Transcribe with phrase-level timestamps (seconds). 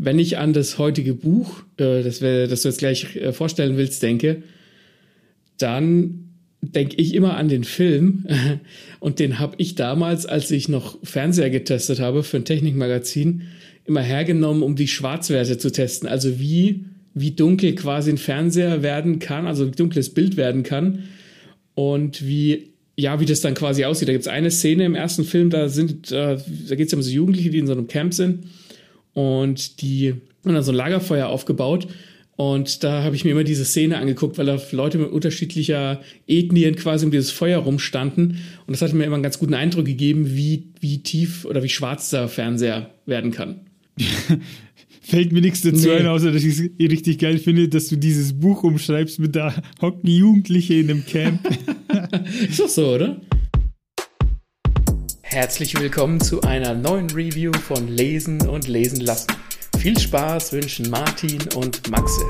[0.00, 4.02] wenn ich an das heutige Buch, äh, das, das du jetzt gleich äh, vorstellen willst,
[4.02, 4.42] denke,
[5.58, 8.26] dann denke ich immer an den Film
[9.00, 13.42] und den habe ich damals, als ich noch Fernseher getestet habe für ein Technikmagazin,
[13.84, 16.08] immer hergenommen, um die Schwarzwerte zu testen.
[16.08, 16.84] Also wie,
[17.14, 21.04] wie dunkel quasi ein Fernseher werden kann, also ein dunkles Bild werden kann
[21.74, 24.08] und wie ja, wie das dann quasi aussieht.
[24.08, 26.36] Da gibt es eine Szene im ersten Film, da sind, äh,
[26.68, 28.44] da geht es um so Jugendliche, die in so einem Camp sind
[29.14, 30.14] und die
[30.44, 31.88] haben dann so ein Lagerfeuer aufgebaut
[32.38, 36.76] und da habe ich mir immer diese Szene angeguckt, weil da Leute mit unterschiedlicher Ethnien
[36.76, 38.38] quasi um dieses Feuer rumstanden.
[38.64, 41.68] Und das hat mir immer einen ganz guten Eindruck gegeben, wie, wie tief oder wie
[41.68, 43.62] schwarz der Fernseher werden kann.
[45.02, 45.96] Fällt mir nichts dazu nee.
[45.96, 49.52] ein, außer dass ich es richtig geil finde, dass du dieses Buch umschreibst mit da
[49.82, 51.40] hocken Jugendliche in einem Camp.
[52.48, 53.20] Ist doch so, oder?
[55.30, 59.26] Herzlich willkommen zu einer neuen Review von Lesen und Lesen lassen.
[59.78, 62.24] Viel Spaß wünschen Martin und Maxe.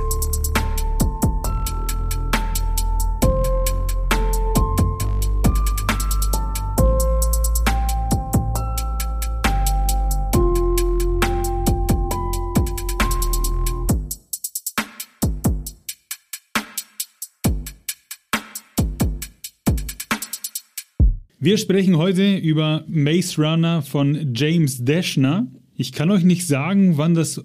[21.41, 25.47] Wir sprechen heute über Maze Runner von James Dashner.
[25.77, 27.45] Ich kann euch nicht sagen, wann das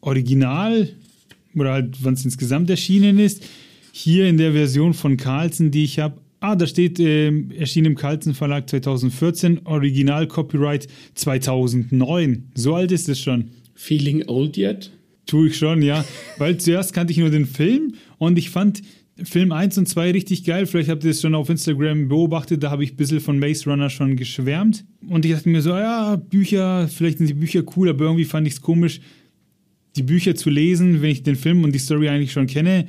[0.00, 0.88] Original
[1.56, 3.42] oder halt wann es insgesamt erschienen ist.
[3.90, 6.20] Hier in der Version von Carlsen, die ich habe.
[6.38, 12.52] Ah, da steht, äh, erschien im Carlsen Verlag 2014, Original Copyright 2009.
[12.54, 13.50] So alt ist es schon.
[13.74, 14.92] Feeling old yet?
[15.26, 16.04] Tue ich schon, ja.
[16.38, 18.82] Weil zuerst kannte ich nur den Film und ich fand
[19.22, 20.66] Film 1 und 2 richtig geil.
[20.66, 22.62] Vielleicht habt ihr es schon auf Instagram beobachtet.
[22.62, 24.84] Da habe ich ein bisschen von Maze Runner schon geschwärmt.
[25.08, 28.46] Und ich dachte mir so, ja, Bücher, vielleicht sind die Bücher cool, aber irgendwie fand
[28.46, 29.00] ich es komisch,
[29.96, 32.86] die Bücher zu lesen, wenn ich den Film und die Story eigentlich schon kenne.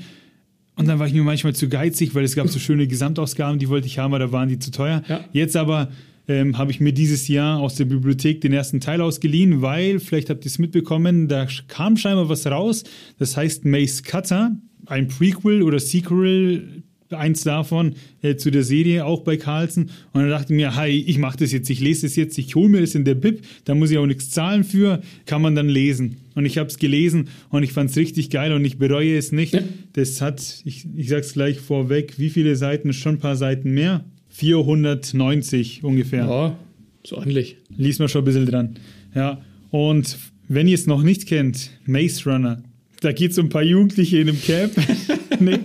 [0.76, 3.70] Und dann war ich mir manchmal zu geizig, weil es gab so schöne Gesamtausgaben, die
[3.70, 5.04] wollte ich haben, aber da waren die zu teuer.
[5.08, 5.26] Ja.
[5.32, 5.92] Jetzt aber
[6.28, 10.30] ähm, habe ich mir dieses Jahr aus der Bibliothek den ersten Teil ausgeliehen, weil, vielleicht
[10.30, 12.84] habt ihr es mitbekommen, da kam scheinbar was raus.
[13.20, 14.56] Das heißt Mace Cutter,
[14.86, 16.84] ein Prequel oder Sequel
[17.14, 19.90] eins davon äh, zu der Serie, auch bei Carlsen.
[20.14, 22.56] Und dann dachte ich mir, hi, ich mache das jetzt, ich lese das jetzt, ich
[22.56, 25.56] hole mir das in der Bib, da muss ich auch nichts zahlen für, kann man
[25.56, 26.18] dann lesen.
[26.36, 29.32] Und ich habe es gelesen und ich fand es richtig geil und ich bereue es
[29.32, 29.54] nicht.
[29.54, 29.62] Ja.
[29.94, 32.94] Das hat, ich, ich sag's gleich vorweg, wie viele Seiten?
[32.94, 34.04] Schon ein paar Seiten mehr.
[34.30, 36.26] 490 ungefähr.
[36.26, 36.60] Ja,
[37.06, 37.58] so ordentlich.
[37.76, 38.76] Lies mal schon ein bisschen dran.
[39.14, 40.18] Ja, und
[40.48, 42.64] wenn ihr es noch nicht kennt, Maze Runner,
[43.04, 44.74] da geht es um ein paar Jugendliche in einem Camp.
[45.40, 45.60] nee.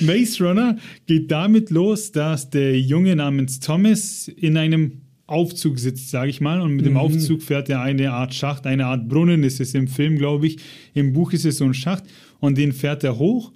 [0.00, 0.76] Maze Runner
[1.06, 6.60] geht damit los, dass der Junge namens Thomas in einem Aufzug sitzt, sage ich mal.
[6.60, 6.98] Und mit dem mhm.
[6.98, 10.58] Aufzug fährt er eine Art Schacht, eine Art Brunnen ist es im Film, glaube ich.
[10.94, 12.04] Im Buch ist es so ein Schacht.
[12.40, 13.52] Und den fährt er hoch.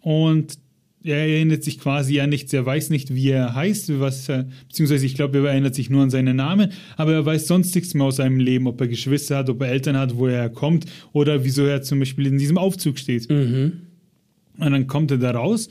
[0.00, 0.58] Und
[1.02, 4.30] er erinnert sich quasi an nichts, er weiß nicht, wie er heißt, was,
[4.68, 7.94] beziehungsweise ich glaube, er erinnert sich nur an seinen Namen, aber er weiß sonst nichts
[7.94, 10.86] mehr aus seinem Leben, ob er Geschwister hat, ob er Eltern hat, woher er kommt
[11.12, 13.30] oder wieso er zum Beispiel in diesem Aufzug steht.
[13.30, 13.72] Mhm.
[14.58, 15.68] Und dann kommt er da raus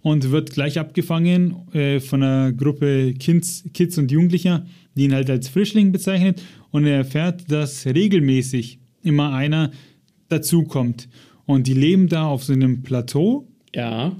[0.00, 4.66] und wird gleich abgefangen äh, von einer Gruppe Kids, Kids und Jugendlicher,
[4.96, 9.70] die ihn halt als Frischling bezeichnet und er erfährt, dass regelmäßig immer einer
[10.28, 11.08] dazukommt.
[11.44, 13.46] Und die leben da auf so einem Plateau.
[13.74, 14.16] Ja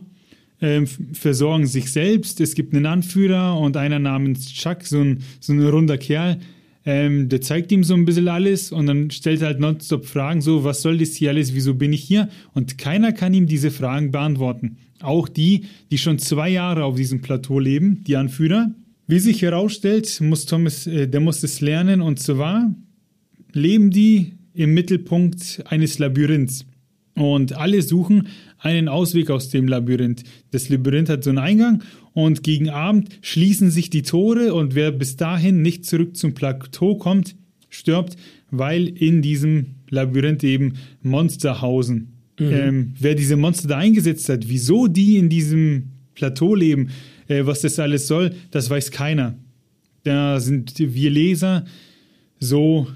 [0.63, 2.41] ähm, versorgen sich selbst.
[2.41, 6.39] Es gibt einen Anführer und einer namens Chuck, so ein, so ein runder Kerl,
[6.85, 10.41] ähm, der zeigt ihm so ein bisschen alles und dann stellt er halt nonstop Fragen,
[10.41, 12.29] so, was soll das hier alles, wieso bin ich hier?
[12.55, 14.79] Und keiner kann ihm diese Fragen beantworten.
[15.01, 18.73] Auch die, die schon zwei Jahre auf diesem Plateau leben, die Anführer.
[19.07, 22.75] Wie sich herausstellt, muss Thomas, äh, der muss es lernen und zwar
[23.53, 26.65] leben die im Mittelpunkt eines Labyrinths.
[27.15, 28.29] Und alle suchen
[28.59, 30.23] einen Ausweg aus dem Labyrinth.
[30.51, 31.83] Das Labyrinth hat so einen Eingang
[32.15, 36.97] und gegen Abend schließen sich die Tore und wer bis dahin nicht zurück zum Plateau
[36.97, 37.37] kommt,
[37.69, 38.17] stirbt,
[38.51, 42.13] weil in diesem Labyrinth eben Monster hausen.
[42.39, 42.51] Mhm.
[42.51, 46.91] Ähm, wer diese Monster da eingesetzt hat, wieso die in diesem Plateau leben,
[47.29, 49.37] äh, was das alles soll, das weiß keiner.
[50.05, 51.65] Da sind wir Leser
[52.41, 52.89] so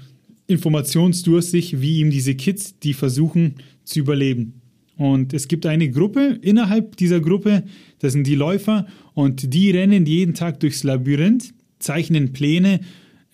[0.47, 4.61] informationsdurstig wie ihm diese Kids, die versuchen zu überleben.
[4.97, 7.63] Und es gibt eine Gruppe, innerhalb dieser Gruppe,
[7.99, 12.79] das sind die Läufer, und die rennen jeden Tag durchs Labyrinth, zeichnen Pläne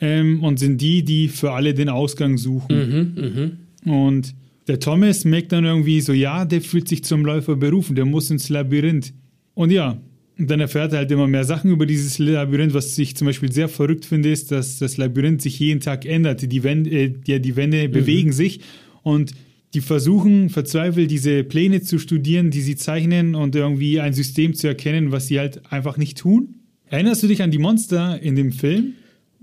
[0.01, 3.15] ähm, und sind die, die für alle den Ausgang suchen.
[3.15, 3.51] Mhm,
[3.85, 3.93] mh.
[3.93, 4.35] Und
[4.67, 8.29] der Thomas merkt dann irgendwie so, ja, der fühlt sich zum Läufer berufen, der muss
[8.29, 9.13] ins Labyrinth.
[9.53, 10.01] Und ja,
[10.37, 12.73] und dann erfährt er halt immer mehr Sachen über dieses Labyrinth.
[12.73, 16.51] Was ich zum Beispiel sehr verrückt finde, ist, dass das Labyrinth sich jeden Tag ändert.
[16.51, 17.91] Die Wände, äh, ja, die Wände mhm.
[17.91, 18.61] bewegen sich
[19.03, 19.33] und
[19.73, 24.67] die versuchen verzweifelt diese Pläne zu studieren, die sie zeichnen und irgendwie ein System zu
[24.67, 26.55] erkennen, was sie halt einfach nicht tun.
[26.89, 28.93] Erinnerst du dich an die Monster in dem Film?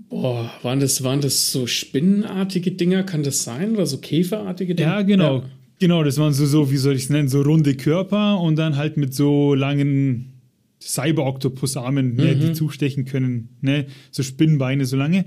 [0.09, 3.03] Boah, waren das, waren das so spinnenartige Dinger?
[3.03, 3.75] Kann das sein?
[3.75, 4.89] Oder so käferartige Dinger?
[4.89, 5.37] Ja, genau.
[5.37, 5.43] Ja.
[5.79, 8.75] Genau, das waren so, so, wie soll ich es nennen, so runde Körper und dann
[8.75, 10.30] halt mit so langen
[10.81, 12.39] Cyber-Octopus-Armen, ne, mhm.
[12.39, 15.25] die zustechen können, ne, so Spinnenbeine so lange.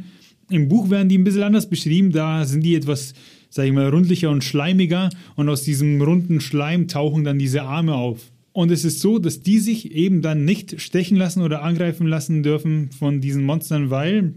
[0.51, 3.15] Im Buch werden die ein bisschen anders beschrieben, da sind die etwas,
[3.49, 7.95] sag ich mal, rundlicher und schleimiger und aus diesem runden Schleim tauchen dann diese Arme
[7.95, 8.31] auf.
[8.53, 12.43] Und es ist so, dass die sich eben dann nicht stechen lassen oder angreifen lassen
[12.43, 14.35] dürfen von diesen Monstern, weil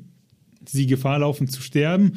[0.66, 2.14] sie Gefahr laufen zu sterben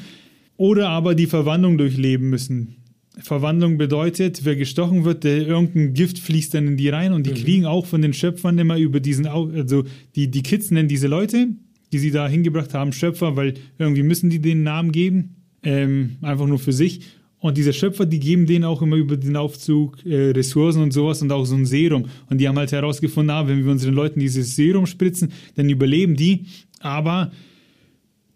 [0.56, 2.76] oder aber die Verwandlung durchleben müssen.
[3.18, 7.32] Verwandlung bedeutet, wer gestochen wird, der irgendein Gift fließt dann in die rein und die
[7.32, 7.36] mhm.
[7.36, 9.84] kriegen auch von den Schöpfern immer über diesen, also
[10.14, 11.48] die, die Kids nennen diese Leute,
[11.92, 16.46] die sie da hingebracht haben, Schöpfer, weil irgendwie müssen die den Namen geben, ähm, einfach
[16.46, 17.00] nur für sich.
[17.40, 21.22] Und diese Schöpfer, die geben denen auch immer über den Aufzug äh, Ressourcen und sowas
[21.22, 22.06] und auch so ein Serum.
[22.28, 26.16] Und die haben halt herausgefunden, ah, wenn wir unseren Leuten dieses Serum spritzen, dann überleben
[26.16, 26.44] die.
[26.80, 27.32] Aber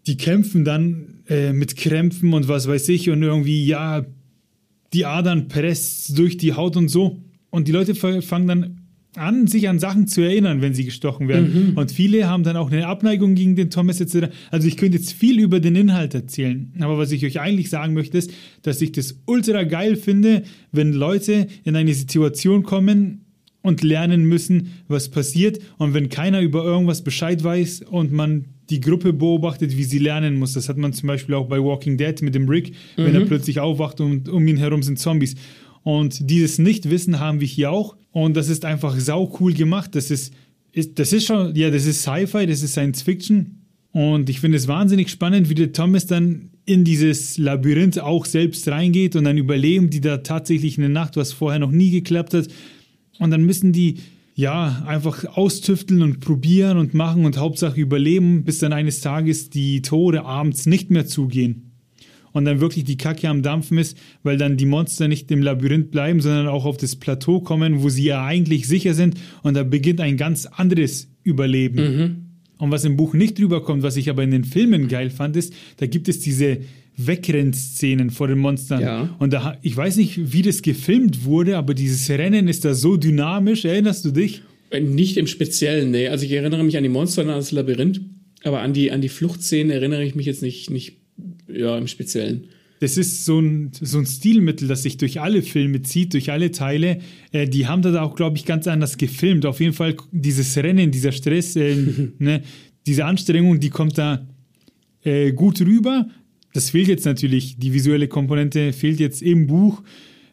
[0.07, 4.05] die kämpfen dann äh, mit Krämpfen und was weiß ich und irgendwie, ja,
[4.95, 7.21] die Adern presst durch die Haut und so.
[7.49, 8.81] Und die Leute fangen dann
[9.15, 11.71] an, sich an Sachen zu erinnern, wenn sie gestochen werden.
[11.71, 11.77] Mhm.
[11.77, 14.33] Und viele haben dann auch eine Abneigung gegen den Thomas etc.
[14.51, 16.73] Also ich könnte jetzt viel über den Inhalt erzählen.
[16.79, 18.31] Aber was ich euch eigentlich sagen möchte, ist,
[18.61, 23.25] dass ich das ultra geil finde, wenn Leute in eine Situation kommen
[23.61, 25.59] und lernen müssen, was passiert.
[25.77, 30.37] Und wenn keiner über irgendwas Bescheid weiß und man die Gruppe beobachtet, wie sie lernen
[30.37, 30.53] muss.
[30.53, 33.05] Das hat man zum Beispiel auch bei Walking Dead mit dem Rick, mhm.
[33.05, 33.27] wenn er mhm.
[33.27, 35.35] plötzlich aufwacht und um ihn herum sind Zombies.
[35.83, 37.95] Und dieses Nichtwissen haben wir hier auch.
[38.11, 39.93] Und das ist einfach sau cool gemacht.
[39.93, 40.33] Das ist,
[40.71, 43.61] ist das ist schon, ja, das ist Sci-Fi, das ist Science Fiction.
[43.91, 48.67] Und ich finde es wahnsinnig spannend, wie der Thomas dann in dieses Labyrinth auch selbst
[48.67, 52.47] reingeht und dann überleben die da tatsächlich eine Nacht, was vorher noch nie geklappt hat.
[53.19, 53.99] Und dann müssen die
[54.35, 59.81] ja, einfach austüfteln und probieren und machen und Hauptsache überleben, bis dann eines Tages die
[59.81, 61.71] Tore abends nicht mehr zugehen.
[62.33, 65.89] Und dann wirklich die Kacke am Dampfen ist, weil dann die Monster nicht im Labyrinth
[65.89, 69.17] bleiben, sondern auch auf das Plateau kommen, wo sie ja eigentlich sicher sind.
[69.41, 71.97] Und da beginnt ein ganz anderes Überleben.
[71.97, 72.24] Mhm.
[72.57, 75.35] Und was im Buch nicht drüber kommt, was ich aber in den Filmen geil fand,
[75.35, 76.59] ist, da gibt es diese
[76.97, 78.81] Wegrennszenen vor den Monstern.
[78.81, 79.15] Ja.
[79.19, 82.95] Und da, ich weiß nicht, wie das gefilmt wurde, aber dieses Rennen ist da so
[82.95, 83.65] dynamisch.
[83.65, 84.41] Erinnerst du dich?
[84.69, 86.07] Äh, nicht im Speziellen, nee.
[86.07, 88.01] Also ich erinnere mich an die Monster und an das Labyrinth,
[88.43, 90.97] aber an die, an die Fluchtszenen erinnere ich mich jetzt nicht, nicht
[91.47, 92.45] ja, im Speziellen.
[92.79, 96.51] Das ist so ein, so ein Stilmittel, das sich durch alle Filme zieht, durch alle
[96.51, 96.99] Teile.
[97.31, 99.45] Äh, die haben da auch, glaube ich, ganz anders gefilmt.
[99.45, 101.75] Auf jeden Fall dieses Rennen, dieser Stress, äh,
[102.19, 102.41] ne,
[102.85, 104.27] diese Anstrengung, die kommt da
[105.03, 106.07] äh, gut rüber.
[106.53, 109.81] Das fehlt jetzt natürlich, die visuelle Komponente fehlt jetzt im Buch.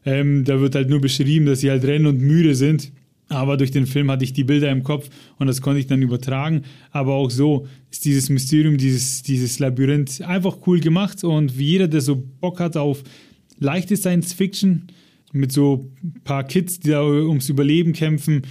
[0.04, 2.92] Ähm, da wird halt nur beschrieben, dass sie halt rennen und müde sind.
[3.32, 5.08] Aber durch den Film hatte ich die Bilder im Kopf
[5.38, 6.62] und das konnte ich dann übertragen.
[6.90, 11.24] Aber auch so ist dieses Mysterium, dieses, dieses Labyrinth einfach cool gemacht.
[11.24, 13.02] Und wie jeder, der so Bock hat auf
[13.58, 14.86] leichte Science Fiction
[15.32, 18.42] mit so ein paar Kids, die da ums Überleben kämpfen,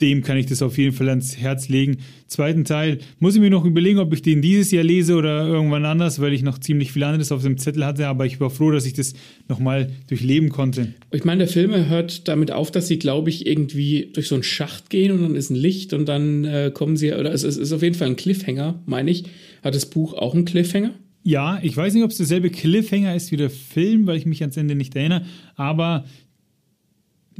[0.00, 1.98] dem kann ich das auf jeden Fall ans Herz legen.
[2.26, 5.84] Zweiten Teil muss ich mir noch überlegen, ob ich den dieses Jahr lese oder irgendwann
[5.84, 8.70] anders, weil ich noch ziemlich viel anderes auf dem Zettel hatte, aber ich war froh,
[8.70, 9.14] dass ich das
[9.48, 10.94] nochmal durchleben konnte.
[11.10, 14.44] Ich meine, der Film hört damit auf, dass sie, glaube ich, irgendwie durch so einen
[14.44, 17.56] Schacht gehen und dann ist ein Licht und dann äh, kommen sie, oder es, es
[17.56, 19.24] ist auf jeden Fall ein Cliffhanger, meine ich.
[19.62, 20.94] Hat das Buch auch einen Cliffhanger?
[21.22, 24.40] Ja, ich weiß nicht, ob es derselbe Cliffhanger ist wie der Film, weil ich mich
[24.40, 26.04] ans Ende nicht erinnere, aber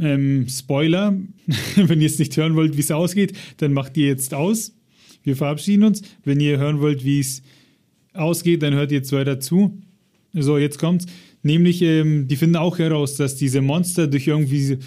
[0.01, 1.17] ähm, Spoiler,
[1.77, 4.75] wenn ihr es nicht hören wollt, wie es ausgeht, dann macht ihr jetzt aus.
[5.23, 6.03] Wir verabschieden uns.
[6.25, 7.43] Wenn ihr hören wollt, wie es
[8.15, 9.79] ausgeht, dann hört ihr jetzt weiter zu.
[10.33, 11.07] So, jetzt kommt's.
[11.43, 14.79] Nämlich, ähm, die finden auch heraus, dass diese Monster durch irgendwie,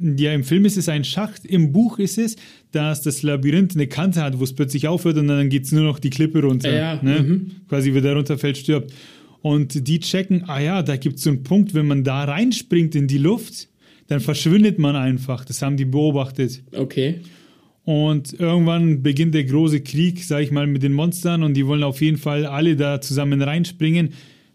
[0.00, 2.36] ja, im Film ist es ein Schacht, im Buch ist es,
[2.70, 5.82] dass das Labyrinth eine Kante hat, wo es plötzlich aufhört und dann geht es nur
[5.82, 6.72] noch die Klippe runter.
[6.72, 7.20] Ja, ne?
[7.20, 7.50] mhm.
[7.68, 8.92] Quasi, wer da runterfällt, stirbt.
[9.40, 12.94] Und die checken, ah ja, da gibt es so einen Punkt, wenn man da reinspringt
[12.94, 13.67] in die Luft,
[14.08, 15.44] dann verschwindet man einfach.
[15.44, 16.62] Das haben die beobachtet.
[16.72, 17.20] Okay.
[17.84, 21.82] Und irgendwann beginnt der große Krieg, sag ich mal, mit den Monstern und die wollen
[21.82, 24.10] auf jeden Fall alle da zusammen reinspringen,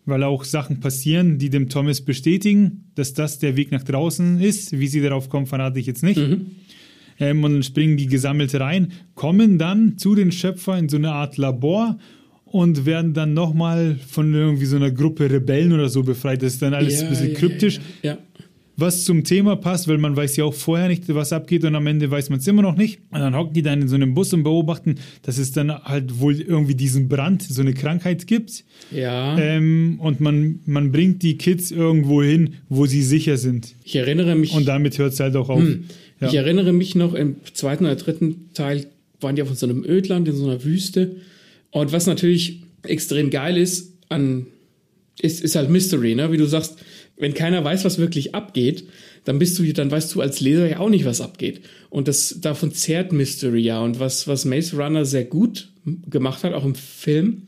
[0.06, 4.78] weil auch Sachen passieren, die dem Thomas bestätigen, dass das der Weg nach draußen ist.
[4.78, 6.20] Wie sie darauf kommen, verrate ich jetzt nicht.
[6.20, 6.48] Mhm.
[7.20, 11.12] Ähm, und dann springen die gesammelt rein, kommen dann zu den Schöpfern in so eine
[11.12, 11.98] Art Labor
[12.46, 16.44] und werden dann nochmal von irgendwie so einer Gruppe Rebellen oder so befreit.
[16.44, 17.80] Das ist dann alles ja, ein bisschen ja, kryptisch.
[18.04, 18.18] Ja,
[18.76, 21.86] was zum Thema passt, weil man weiß ja auch vorher nicht, was abgeht und am
[21.86, 23.00] Ende weiß man es immer noch nicht.
[23.12, 26.20] Und dann hocken die dann in so einem Bus und beobachten, dass es dann halt
[26.20, 28.64] wohl irgendwie diesen Brand, so eine Krankheit gibt.
[28.92, 29.38] Ja.
[29.38, 33.76] Ähm, und man, man bringt die Kids irgendwo hin, wo sie sicher sind.
[33.84, 34.54] Ich erinnere mich.
[34.54, 35.60] Und damit hört es halt auch auf.
[35.60, 35.86] Hm.
[36.20, 36.30] Ja.
[36.30, 38.88] Ich erinnere mich noch, im zweiten oder dritten Teil
[39.20, 41.18] waren die auf so einem Ödland in so einer Wüste.
[41.72, 44.48] Und was natürlich extrem geil ist, an,
[45.20, 46.32] ist, ist halt Mystery, ne?
[46.32, 46.78] Wie du sagst,
[47.18, 48.86] wenn keiner weiß, was wirklich abgeht,
[49.26, 51.62] dann bist du, dann weißt du als Leser ja auch nicht, was abgeht.
[51.90, 53.82] Und das davon zehrt Mystery ja.
[53.82, 57.44] Und was, was Maze Runner sehr gut gemacht hat, auch im Film,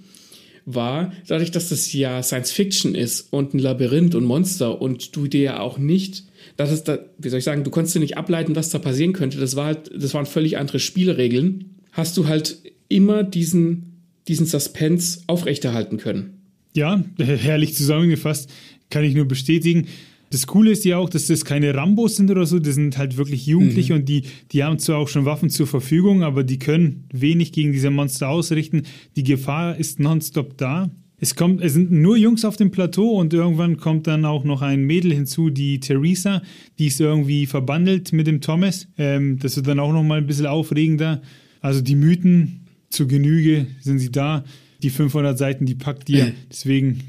[0.66, 5.28] war, dadurch, dass das ja Science Fiction ist und ein Labyrinth und Monster und du
[5.28, 6.24] dir ja auch nicht,
[6.58, 9.14] das ist da, wie soll ich sagen, du konntest dir nicht ableiten, was da passieren
[9.14, 9.38] könnte.
[9.38, 11.76] Das war halt, das waren völlig andere Spielregeln.
[11.92, 12.58] Hast du halt
[12.88, 16.42] immer diesen, diesen Suspense aufrechterhalten können.
[16.74, 18.50] Ja, herrlich zusammengefasst
[18.90, 19.88] kann ich nur bestätigen.
[20.32, 23.18] Das Coole ist ja auch, dass das keine Rambos sind oder so, das sind halt
[23.18, 24.00] wirklich Jugendliche mhm.
[24.00, 27.72] und die, die haben zwar auch schon Waffen zur Verfügung, aber die können wenig gegen
[27.72, 28.84] diese Monster ausrichten.
[29.16, 30.90] Die Gefahr ist nonstop da.
[31.18, 34.62] Es, kommt, es sind nur Jungs auf dem Plateau und irgendwann kommt dann auch noch
[34.62, 36.42] ein Mädel hinzu, die Theresa,
[36.78, 38.88] die ist irgendwie verbandelt mit dem Thomas.
[38.98, 41.22] Ähm, das wird dann auch noch mal ein bisschen aufregender.
[41.62, 44.44] Also die Mythen zur Genüge sind sie da.
[44.84, 46.34] Die 500 Seiten, die packt ihr.
[46.50, 47.00] Deswegen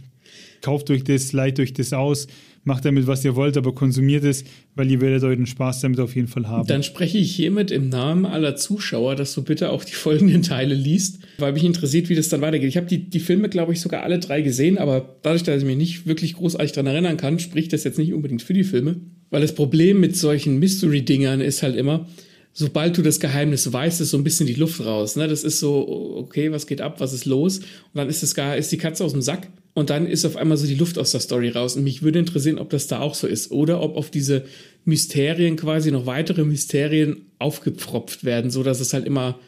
[0.67, 2.27] kauft euch das, leiht euch das aus,
[2.65, 4.43] macht damit, was ihr wollt, aber konsumiert es,
[4.75, 6.67] weil ihr werdet euren Spaß damit auf jeden Fall haben.
[6.67, 10.75] Dann spreche ich hiermit im Namen aller Zuschauer, dass du bitte auch die folgenden Teile
[10.75, 12.69] liest, weil mich interessiert, wie das dann weitergeht.
[12.69, 15.69] Ich habe die, die Filme, glaube ich, sogar alle drei gesehen, aber dadurch, dass ich
[15.69, 18.97] mich nicht wirklich großartig daran erinnern kann, spricht das jetzt nicht unbedingt für die Filme.
[19.31, 22.09] Weil das Problem mit solchen Mystery-Dingern ist halt immer,
[22.53, 25.15] sobald du das Geheimnis weißt, ist so ein bisschen die Luft raus.
[25.15, 25.29] Ne?
[25.29, 27.59] Das ist so, okay, was geht ab, was ist los?
[27.59, 29.47] Und dann ist, das, ist die Katze aus dem Sack
[29.77, 31.77] und dann ist auf einmal so die Luft aus der Story raus.
[31.77, 34.47] Und mich würde interessieren, ob das da auch so ist oder ob auf diese
[34.87, 39.39] Mysterien quasi noch weitere Mysterien aufgepfropft werden, so dass es halt immer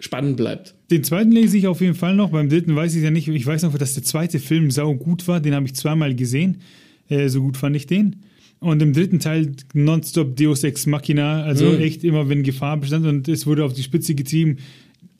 [0.00, 0.74] spannend bleibt.
[0.90, 2.30] Den zweiten lese ich auf jeden Fall noch.
[2.30, 3.28] Beim dritten weiß ich ja nicht.
[3.28, 5.38] Ich weiß noch, dass der zweite Film sau gut war.
[5.38, 6.62] Den habe ich zweimal gesehen.
[7.10, 8.22] Äh, so gut fand ich den.
[8.58, 11.42] Und im dritten Teil nonstop Deus Ex Machina.
[11.42, 11.80] Also mhm.
[11.80, 14.60] echt immer, wenn Gefahr bestand und es wurde auf die Spitze getrieben,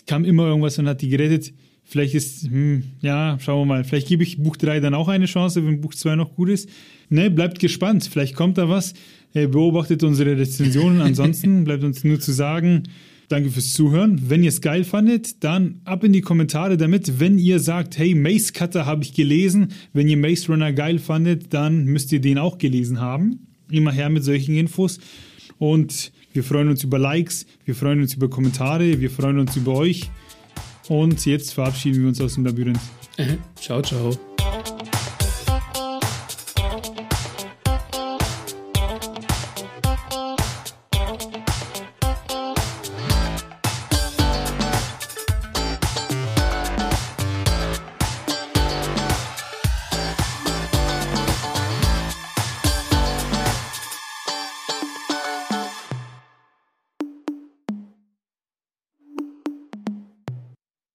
[0.07, 1.53] kam immer irgendwas und hat die gerettet.
[1.93, 3.85] Vielleicht ist, hm, ja, schauen wir mal.
[3.85, 6.71] Vielleicht gebe ich Buch 3 dann auch eine Chance, wenn Buch 2 noch gut ist.
[7.11, 8.09] Ne, bleibt gespannt.
[8.11, 8.95] Vielleicht kommt da was.
[9.35, 11.03] Beobachtet unsere Rezensionen.
[11.03, 12.85] Ansonsten bleibt uns nur zu sagen,
[13.29, 14.31] danke fürs Zuhören.
[14.31, 17.21] Wenn ihr es geil fandet, dann ab in die Kommentare damit.
[17.21, 19.69] Wenn ihr sagt, hey, Maze Cutter habe ich gelesen.
[19.93, 23.49] Wenn ihr Maze Runner geil fandet, dann müsst ihr den auch gelesen haben.
[23.71, 24.99] Immer her mit solchen Infos.
[25.59, 29.75] Und wir freuen uns über Likes, wir freuen uns über Kommentare, wir freuen uns über
[29.75, 30.11] euch.
[30.89, 32.81] Und jetzt verabschieden wir uns aus dem Labyrinth.
[33.57, 34.32] Ciao, ciao.